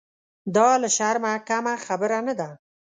[0.55, 2.49] دا له شرمه کمه خبره نه ده.